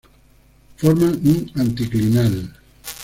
Forman 0.77 1.13
un 1.33 1.61
anticlinal. 1.63 2.33